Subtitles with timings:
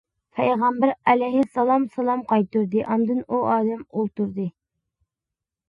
[0.37, 4.51] پەيغەمبەر ئەلەيھىسسالام سالام قايتۇردى، ئاندىن ئۇ ئادەم ئولتۇردى.